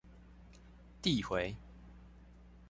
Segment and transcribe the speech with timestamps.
[1.03, 1.55] 遞迴